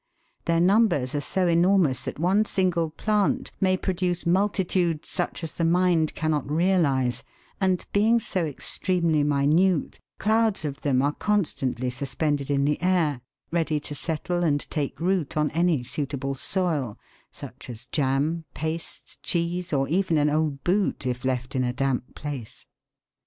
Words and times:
Their 0.45 0.59
numbers 0.59 1.13
are 1.13 1.21
so 1.21 1.45
enormous 1.45 2.01
that 2.05 2.17
one 2.17 2.43
single 2.45 2.89
plant 2.89 3.51
may 3.61 3.77
produce 3.77 4.25
multitudes 4.25 5.09
such 5.09 5.43
as 5.43 5.51
the 5.51 5.63
mind 5.63 6.15
cannot 6.15 6.49
realise, 6.49 7.21
and 7.59 7.85
being 7.93 8.19
so 8.19 8.43
extremely 8.43 9.23
minute, 9.23 9.99
clouds 10.17 10.65
of 10.65 10.81
them 10.81 11.03
are 11.03 11.13
constantly 11.13 11.91
suspended 11.91 12.49
in 12.49 12.65
the 12.65 12.81
air, 12.81 13.21
ready 13.51 13.79
to 13.81 13.93
settle 13.93 14.43
and 14.43 14.67
take 14.71 14.99
root 14.99 15.37
on 15.37 15.51
any 15.51 15.83
suitable 15.83 16.33
soil, 16.33 16.97
such 17.31 17.69
as 17.69 17.85
jam, 17.91 18.43
paste, 18.55 19.21
cheese, 19.21 19.71
or 19.71 19.87
even 19.87 20.17
an 20.17 20.31
old 20.31 20.63
boot 20.63 21.05
if 21.05 21.23
left 21.23 21.55
in 21.55 21.63
a 21.63 21.73
damp 21.73 22.15
place. 22.15 22.65